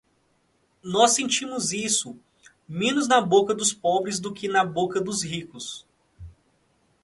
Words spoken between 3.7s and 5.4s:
pobres do que na dos